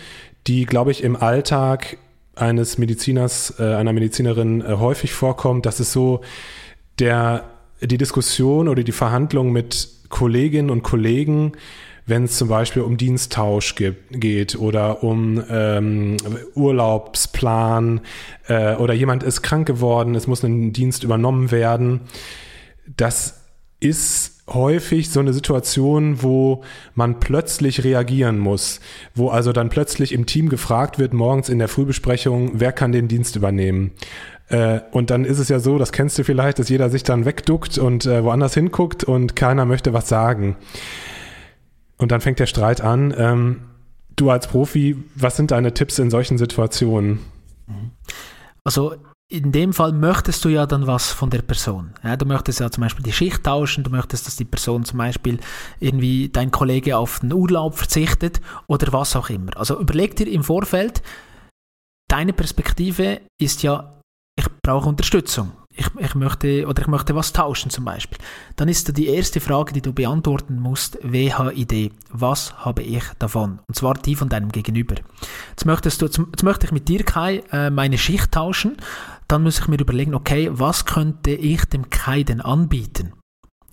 [0.48, 1.98] die, glaube ich, im Alltag
[2.36, 6.22] eines Mediziners, äh, einer Medizinerin äh, häufig vorkommt, das ist so
[7.00, 7.44] der,
[7.82, 11.54] die Diskussion oder die Verhandlung mit Kolleginnen und Kollegen,
[12.06, 16.18] wenn es zum Beispiel um Diensttausch gibt, geht oder um ähm,
[16.56, 18.02] Urlaubsplan
[18.48, 22.02] äh, oder jemand ist krank geworden, es muss ein Dienst übernommen werden.
[22.98, 23.46] Das
[23.80, 26.64] ist häufig so eine Situation, wo
[26.96, 28.80] man plötzlich reagieren muss,
[29.16, 33.08] wo also dann plötzlich im Team gefragt wird, morgens in der Frühbesprechung, wer kann den
[33.08, 33.92] Dienst übernehmen.
[34.50, 37.26] Äh, und dann ist es ja so, das kennst du vielleicht, dass jeder sich dann
[37.26, 40.58] wegduckt und äh, woanders hinguckt und keiner möchte was sagen.
[41.98, 43.14] Und dann fängt der Streit an.
[43.18, 43.62] Ähm,
[44.16, 47.20] du als Profi, was sind deine Tipps in solchen Situationen?
[48.64, 48.96] Also
[49.32, 51.94] in dem Fall möchtest du ja dann was von der Person.
[52.04, 54.98] Ja, du möchtest ja zum Beispiel die Schicht tauschen, du möchtest, dass die Person zum
[54.98, 55.40] Beispiel
[55.80, 59.56] irgendwie dein Kollege auf den Urlaub verzichtet oder was auch immer.
[59.56, 61.04] Also überleg dir im Vorfeld,
[62.10, 64.02] deine Perspektive ist ja,
[64.36, 68.18] ich brauche Unterstützung ich, ich, möchte oder ich möchte was tauschen zum Beispiel,
[68.56, 73.60] dann ist da die erste Frage, die du beantworten musst, WHID, was habe ich davon?
[73.68, 74.96] Und zwar die von deinem Gegenüber.
[75.52, 78.78] Jetzt, möchtest du, jetzt möchte ich mit dir, Kai, äh, meine Schicht tauschen,
[79.30, 83.14] dann muss ich mir überlegen, okay, was könnte ich dem Kai denn anbieten?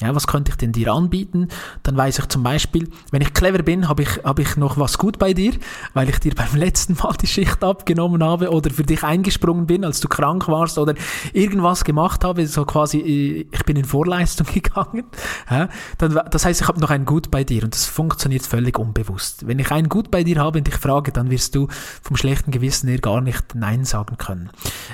[0.03, 1.49] Ja, was könnte ich denn dir anbieten?
[1.83, 4.99] Dann weiß ich zum Beispiel, wenn ich clever bin, habe ich, hab ich noch was
[4.99, 5.55] gut bei dir,
[5.95, 9.87] weil ich dir beim letzten Mal die Schicht abgenommen habe oder für dich eingesprungen bin,
[9.87, 10.95] als du krank warst oder
[11.33, 15.05] irgendwas gemacht habe, so quasi, äh, ich bin in Vorleistung gegangen.
[15.51, 18.79] Ja, dann, das heißt, ich habe noch ein Gut bei dir und das funktioniert völlig
[18.79, 19.47] unbewusst.
[19.47, 21.69] Wenn ich ein Gut bei dir habe und dich frage, dann wirst du
[22.03, 24.51] vom schlechten Gewissen her gar nicht Nein sagen können.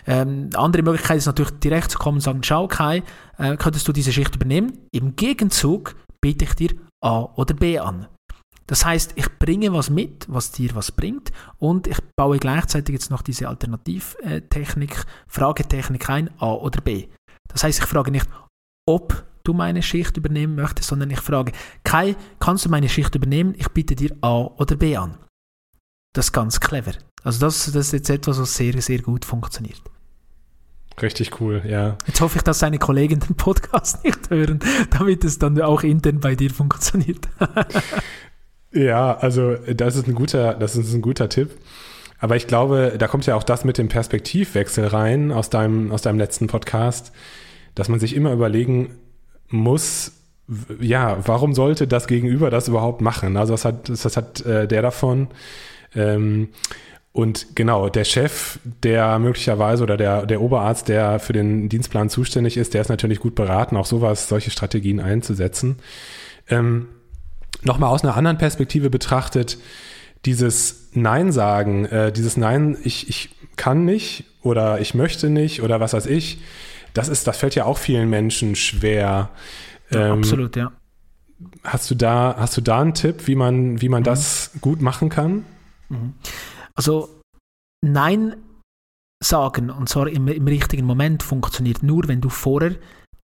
[0.06, 3.02] Ähm, andere Möglichkeit ist natürlich direkt zu kommen und sagen, schau Kai,
[3.42, 4.78] äh, könntest du diese Schicht übernehmen?
[4.92, 8.06] Im Gegenzug biete ich dir A oder B an.
[8.66, 13.10] Das heißt, ich bringe was mit, was dir was bringt und ich baue gleichzeitig jetzt
[13.10, 17.08] noch diese Alternativtechnik, Fragetechnik ein, A oder B.
[17.48, 18.28] Das heißt, ich frage nicht,
[18.88, 21.52] ob du meine Schicht übernehmen möchtest, sondern ich frage,
[21.82, 23.54] Kai, kannst du meine Schicht übernehmen?
[23.58, 25.18] Ich biete dir A oder B an.
[26.14, 26.92] Das ist ganz clever.
[27.24, 29.82] Also das, das ist jetzt etwas, was sehr, sehr gut funktioniert.
[31.00, 31.96] Richtig cool, ja.
[32.06, 36.20] Jetzt hoffe ich, dass seine Kollegen den Podcast nicht hören, damit es dann auch intern
[36.20, 37.28] bei dir funktioniert.
[38.72, 41.50] ja, also das ist ein guter, das ist ein guter Tipp.
[42.18, 46.02] Aber ich glaube, da kommt ja auch das mit dem Perspektivwechsel rein aus deinem, aus
[46.02, 47.12] deinem letzten Podcast,
[47.74, 48.94] dass man sich immer überlegen
[49.48, 50.12] muss,
[50.80, 53.36] ja, warum sollte das Gegenüber das überhaupt machen?
[53.36, 55.28] Also was hat, was hat äh, der davon?
[55.94, 56.48] Ähm,
[57.12, 62.56] und genau, der Chef, der möglicherweise oder der, der Oberarzt, der für den Dienstplan zuständig
[62.56, 65.76] ist, der ist natürlich gut beraten, auch sowas, solche Strategien einzusetzen.
[66.48, 66.88] Ähm,
[67.64, 69.56] Nochmal aus einer anderen Perspektive betrachtet,
[70.24, 75.78] dieses Nein sagen, äh, dieses Nein, ich, ich kann nicht oder ich möchte nicht oder
[75.78, 76.40] was weiß ich,
[76.94, 79.30] das ist, das fällt ja auch vielen Menschen schwer.
[79.90, 80.72] Ja, ähm, absolut, ja.
[81.62, 84.06] Hast du da, hast du da einen Tipp, wie man, wie man mhm.
[84.06, 85.44] das gut machen kann?
[85.88, 86.14] Mhm.
[86.74, 87.20] Also
[87.84, 88.36] Nein
[89.22, 92.76] sagen, und zwar im, im richtigen Moment, funktioniert nur, wenn du vorher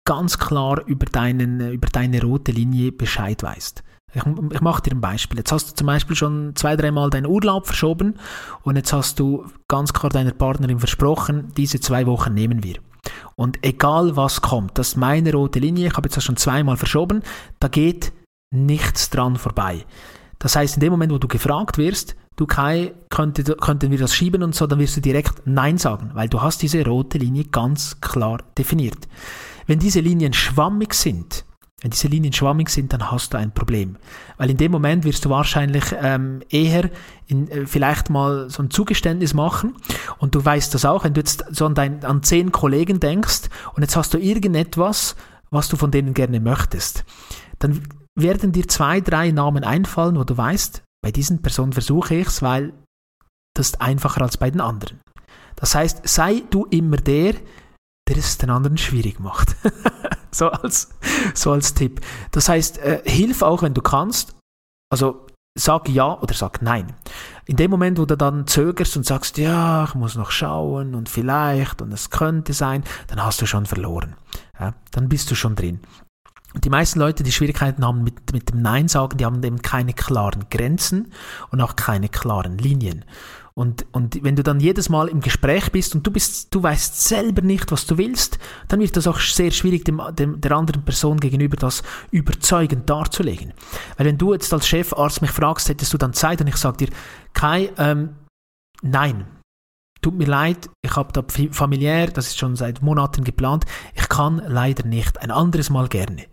[0.06, 3.82] ganz klar über, deinen, über deine rote Linie Bescheid weißt.
[4.12, 5.38] Ich, ich mache dir ein Beispiel.
[5.38, 8.14] Jetzt hast du zum Beispiel schon zwei, dreimal deinen Urlaub verschoben
[8.62, 12.76] und jetzt hast du ganz klar deiner Partnerin versprochen, diese zwei Wochen nehmen wir.
[13.36, 16.76] Und egal was kommt, das ist meine rote Linie, ich habe jetzt das schon zweimal
[16.76, 17.22] verschoben,
[17.58, 18.12] da geht
[18.54, 19.84] nichts dran vorbei.
[20.38, 24.14] Das heißt, in dem Moment, wo du gefragt wirst, du Kai, könnte, könnten wir das
[24.14, 27.44] schieben und so, dann wirst du direkt Nein sagen, weil du hast diese rote Linie
[27.44, 29.08] ganz klar definiert.
[29.66, 31.44] Wenn diese Linien schwammig sind,
[31.84, 33.96] wenn diese Linien schwammig sind, dann hast du ein Problem.
[34.38, 36.88] Weil in dem Moment wirst du wahrscheinlich ähm, eher
[37.26, 39.76] in, äh, vielleicht mal so ein Zugeständnis machen.
[40.18, 43.50] Und du weißt das auch, wenn du jetzt so an, dein, an zehn Kollegen denkst
[43.74, 45.14] und jetzt hast du irgendetwas,
[45.50, 47.04] was du von denen gerne möchtest,
[47.58, 47.82] dann
[48.14, 52.40] werden dir zwei, drei Namen einfallen, wo du weißt, bei diesen Personen versuche ich es,
[52.40, 52.72] weil
[53.54, 55.02] das ist einfacher als bei den anderen.
[55.54, 57.34] Das heißt, sei du immer der,
[58.08, 59.54] der es den anderen schwierig macht.
[60.30, 60.94] so, als,
[61.34, 62.00] so als Tipp.
[62.30, 64.34] Das heißt, äh, hilf auch, wenn du kannst.
[64.90, 66.94] Also sag ja oder sag nein.
[67.44, 71.10] In dem Moment, wo du dann zögerst und sagst, ja, ich muss noch schauen und
[71.10, 74.16] vielleicht und es könnte sein, dann hast du schon verloren.
[74.58, 75.80] Ja, dann bist du schon drin.
[76.54, 79.60] Und die meisten Leute, die Schwierigkeiten haben mit, mit dem Nein sagen, die haben eben
[79.60, 81.12] keine klaren Grenzen
[81.50, 83.04] und auch keine klaren Linien.
[83.56, 87.08] Und, und wenn du dann jedes Mal im Gespräch bist und du bist, du weißt
[87.08, 90.84] selber nicht, was du willst, dann wird das auch sehr schwierig, dem, dem, der anderen
[90.84, 93.52] Person gegenüber das überzeugend darzulegen.
[93.96, 96.78] Weil wenn du jetzt als Chefarzt mich fragst, hättest du dann Zeit und ich sage
[96.78, 96.88] dir,
[97.32, 98.16] Kai, ähm,
[98.82, 99.24] nein,
[100.02, 104.42] tut mir leid, ich habe da familiär, das ist schon seit Monaten geplant, ich kann
[104.48, 106.26] leider nicht, ein anderes Mal gerne.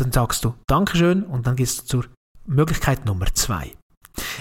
[0.00, 2.04] Dann sagst du Dankeschön und dann gehst du zur
[2.46, 3.72] Möglichkeit Nummer zwei.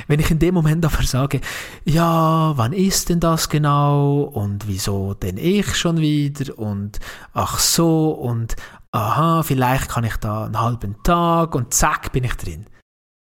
[0.08, 1.42] Wenn ich in dem Moment aber sage,
[1.84, 7.00] ja, wann ist denn das genau und wieso denn ich schon wieder und
[7.34, 8.56] ach so und
[8.92, 12.66] aha, vielleicht kann ich da einen halben Tag und zack bin ich drin.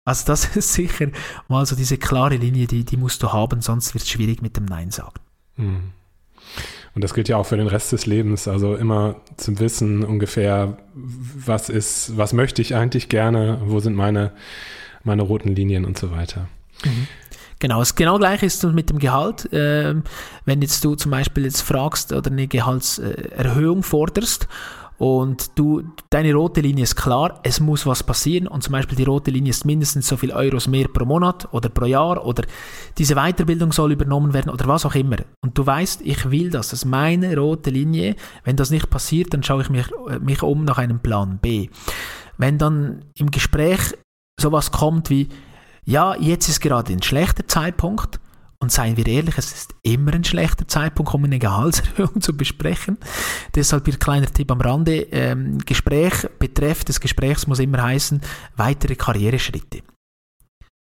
[0.06, 1.08] Also das ist sicher
[1.48, 4.56] mal so diese klare Linie, die, die musst du haben, sonst wird es schwierig mit
[4.56, 5.20] dem Nein sagen.
[5.56, 5.94] Hm.
[6.96, 10.78] Und das gilt ja auch für den Rest des Lebens, also immer zum Wissen ungefähr,
[10.94, 14.32] was ist, was möchte ich eigentlich gerne, wo sind meine
[15.04, 16.48] meine roten Linien und so weiter.
[16.84, 17.08] Mhm.
[17.60, 19.50] Genau, das genau gleiche ist mit dem Gehalt.
[19.52, 20.04] Ähm,
[20.46, 24.48] wenn jetzt du zum Beispiel jetzt fragst oder eine Gehaltserhöhung forderst
[25.00, 29.06] und du, deine rote Linie ist klar, es muss was passieren und zum Beispiel die
[29.06, 32.44] rote Linie ist mindestens so viel Euros mehr pro Monat oder pro Jahr oder
[32.98, 35.16] diese Weiterbildung soll übernommen werden oder was auch immer.
[35.42, 38.18] Und du weißt, ich will das, das ist meine rote Linie.
[38.44, 39.86] Wenn das nicht passiert, dann schaue ich mich,
[40.20, 41.70] mich um nach einem Plan B.
[42.38, 43.94] Wenn dann im Gespräch
[44.38, 45.30] sowas kommt wie,
[45.86, 48.20] ja, jetzt ist gerade ein schlechter Zeitpunkt.
[48.62, 52.98] Und seien wir ehrlich, es ist immer ein schlechter Zeitpunkt, um eine Gehaltserhöhung zu besprechen.
[53.56, 55.08] Deshalb hier kleiner Tipp am Rande.
[55.12, 58.20] Ähm, Gespräch, Betreff des Gesprächs muss immer heißen,
[58.58, 59.82] weitere Karriereschritte.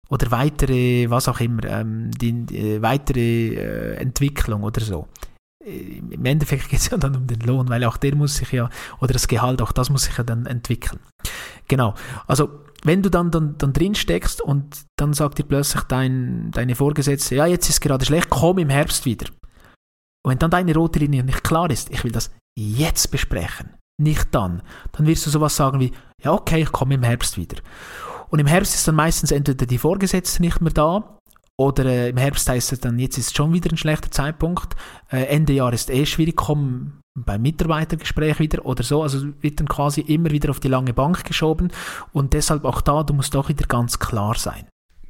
[0.09, 5.07] Oder weitere, was auch immer, ähm, die, äh, weitere äh, Entwicklung oder so.
[5.65, 8.51] Äh, Im Endeffekt geht es ja dann um den Lohn, weil auch der muss sich
[8.51, 10.99] ja, oder das Gehalt, auch das muss sich ja dann entwickeln.
[11.69, 11.95] Genau.
[12.27, 16.75] Also wenn du dann, dann, dann drin steckst und dann sagt dir plötzlich dein, deine
[16.75, 19.27] Vorgesetzte, ja, jetzt ist gerade schlecht, komm im Herbst wieder.
[20.25, 24.29] Und wenn dann deine rote Linie nicht klar ist, ich will das jetzt besprechen, nicht
[24.33, 24.63] dann,
[24.93, 27.61] dann wirst du sowas sagen wie, ja, okay, ich komme im Herbst wieder.
[28.31, 31.19] Und im Herbst ist dann meistens entweder die Vorgesetzte nicht mehr da
[31.59, 34.77] oder äh, im Herbst heißt es dann, jetzt ist schon wieder ein schlechter Zeitpunkt,
[35.11, 39.03] äh, Ende Jahr ist eh schwierig, komm beim Mitarbeitergespräch wieder oder so.
[39.03, 41.71] Also wird dann quasi immer wieder auf die lange Bank geschoben
[42.13, 44.67] und deshalb auch da, du musst doch wieder ganz klar sein.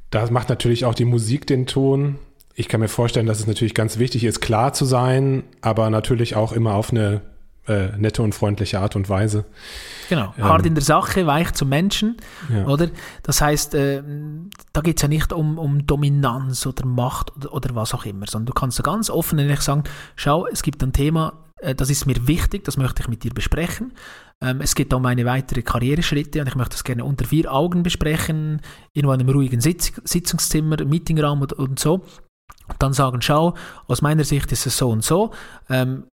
[0.09, 2.15] Da macht natürlich auch die Musik den Ton.
[2.55, 6.35] Ich kann mir vorstellen, dass es natürlich ganz wichtig ist, klar zu sein, aber natürlich
[6.35, 7.21] auch immer auf eine
[7.69, 9.45] äh, nette und freundliche Art und Weise.
[10.09, 12.17] Genau, ähm, hart in der Sache, weich zum Menschen,
[12.51, 12.65] ja.
[12.65, 12.89] oder?
[13.21, 14.01] Das heißt, äh,
[14.73, 18.25] da geht es ja nicht um, um Dominanz oder Macht oder, oder was auch immer,
[18.27, 19.83] sondern du kannst ja ganz offen ehrlich sagen,
[20.15, 21.33] schau, es gibt ein Thema,
[21.75, 23.93] das ist mir wichtig, das möchte ich mit dir besprechen.
[24.41, 27.83] Ähm, es geht um meine weitere Karriereschritte und ich möchte das gerne unter vier Augen
[27.83, 28.61] besprechen,
[28.93, 31.95] in einem ruhigen Sitz Sitzungszimmer, Meetingraum und, und so.
[31.95, 33.55] Und dann sagen, schau,
[33.87, 35.31] aus meiner Sicht ist es so und so.
[35.69, 36.05] Ähm,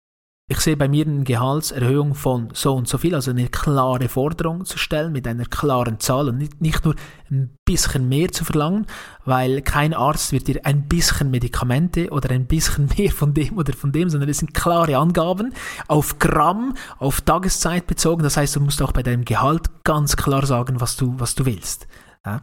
[0.47, 4.63] ich sehe bei mir eine Gehaltserhöhung von so und so viel, also eine klare Forderung
[4.63, 6.93] zu stellen mit einer klaren Zahl und nicht, nicht nur
[7.31, 8.86] ein bisschen mehr zu verlangen,
[9.23, 13.73] weil kein Arzt wird dir ein bisschen Medikamente oder ein bisschen mehr von dem oder
[13.73, 15.51] von dem, sondern es sind klare Angaben
[15.88, 18.21] auf Gramm, auf Tageszeit bezogen.
[18.21, 21.47] Das heißt, du musst auch bei deinem Gehalt ganz klar sagen, was du, was du
[21.47, 21.88] willst.
[22.23, 22.41] Ja?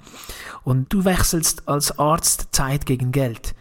[0.64, 3.54] Und du wechselst als Arzt Zeit gegen Geld.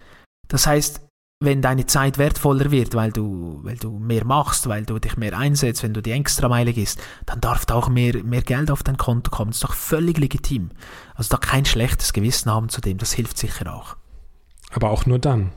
[0.47, 1.10] Das heißt,
[1.41, 5.37] wenn deine Zeit wertvoller wird, weil du, weil du mehr machst, weil du dich mehr
[5.37, 8.97] einsetzt, wenn du die Extrameile gehst, dann darf da auch mehr, mehr Geld auf dein
[8.97, 9.49] Konto kommen.
[9.49, 10.69] Das ist doch völlig legitim.
[11.15, 13.97] Also da kein schlechtes Gewissen haben zu dem, das hilft sicher auch.
[14.71, 15.51] Aber auch nur dann.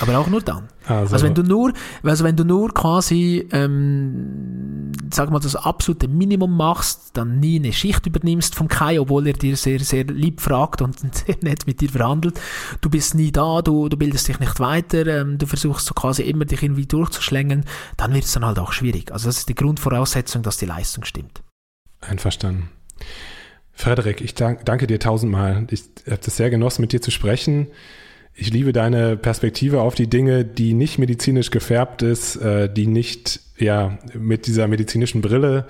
[0.00, 0.68] Aber auch nur dann.
[0.86, 6.08] Also, also wenn du nur, also wenn du nur quasi, ähm, sag mal, das absolute
[6.08, 10.40] Minimum machst, dann nie eine Schicht übernimmst vom Kai, obwohl er dir sehr, sehr lieb
[10.40, 12.40] fragt und sehr nett mit dir verhandelt.
[12.80, 16.22] Du bist nie da, du, du bildest dich nicht weiter, ähm, du versuchst so quasi
[16.22, 17.64] immer dich irgendwie durchzuschlängen,
[17.96, 19.12] dann wird es dann halt auch schwierig.
[19.12, 21.42] Also das ist die Grundvoraussetzung, dass die Leistung stimmt.
[22.00, 22.68] Einverstanden.
[23.72, 25.66] Frederik, ich dank, danke dir tausendmal.
[25.70, 27.68] Ich habe das sehr genossen, mit dir zu sprechen.
[28.36, 33.40] Ich liebe deine Perspektive auf die Dinge, die nicht medizinisch gefärbt ist, äh, die nicht
[33.56, 35.66] ja mit dieser medizinischen Brille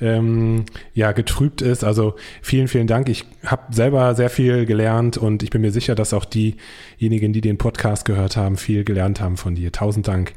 [0.00, 1.84] ähm, ja getrübt ist.
[1.84, 3.08] Also vielen, vielen Dank.
[3.08, 7.40] Ich habe selber sehr viel gelernt und ich bin mir sicher, dass auch diejenigen, die
[7.40, 9.70] den Podcast gehört haben, viel gelernt haben von dir.
[9.70, 10.32] Tausend Dank.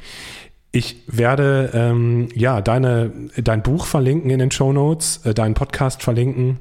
[0.71, 6.03] Ich werde ähm, ja deine dein Buch verlinken in den Show Notes, äh, deinen Podcast
[6.03, 6.59] verlinken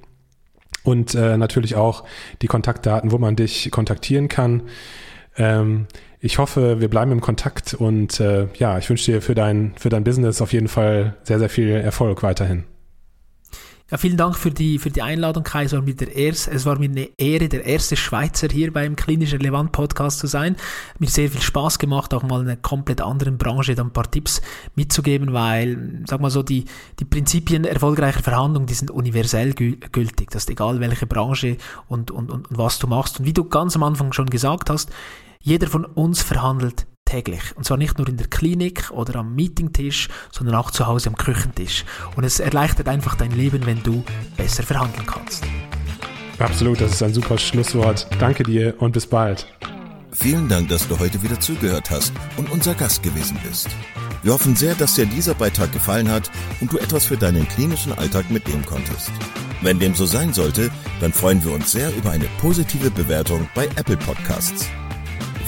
[0.85, 2.05] und äh, natürlich auch
[2.43, 4.62] die Kontaktdaten, wo man dich kontaktieren kann.
[5.37, 5.87] Ähm,
[6.20, 9.89] ich hoffe, wir bleiben im Kontakt und äh, ja, ich wünsche dir für dein, für
[9.89, 12.64] dein Business auf jeden Fall sehr, sehr viel Erfolg weiterhin.
[13.93, 15.64] Ja, vielen Dank für die, für die Einladung, Kai.
[15.64, 18.97] Es war, mir der erste, es war mir eine Ehre, der erste Schweizer hier beim
[18.97, 20.57] Klinisch Relevant Podcast zu sein.
[20.99, 24.11] Mir sehr viel Spaß gemacht, auch mal in einer komplett anderen Branche dann ein paar
[24.11, 24.40] Tipps
[24.76, 26.64] mitzugeben, weil, sag mal so, die,
[27.01, 30.30] die Prinzipien erfolgreicher Verhandlungen, die sind universell gültig.
[30.30, 33.20] Das ist egal, welche Branche und, und, und, und was du machst.
[33.20, 34.88] Und wie du ganz am Anfang schon gesagt hast,
[35.43, 37.57] jeder von uns verhandelt täglich.
[37.57, 41.16] Und zwar nicht nur in der Klinik oder am Meetingtisch, sondern auch zu Hause am
[41.16, 41.84] Küchentisch.
[42.16, 44.05] Und es erleichtert einfach dein Leben, wenn du
[44.36, 45.44] besser verhandeln kannst.
[46.38, 48.07] Absolut, das ist ein super Schlusswort.
[48.18, 49.46] Danke dir und bis bald.
[50.12, 53.68] Vielen Dank, dass du heute wieder zugehört hast und unser Gast gewesen bist.
[54.22, 56.30] Wir hoffen sehr, dass dir dieser Beitrag gefallen hat
[56.61, 59.11] und du etwas für deinen klinischen Alltag mitnehmen konntest.
[59.62, 63.66] Wenn dem so sein sollte, dann freuen wir uns sehr über eine positive Bewertung bei
[63.76, 64.68] Apple Podcasts.